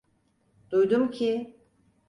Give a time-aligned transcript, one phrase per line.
[0.71, 1.55] Duydum ki…